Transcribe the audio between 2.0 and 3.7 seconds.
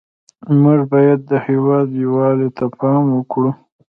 یووالي ته پام وکړو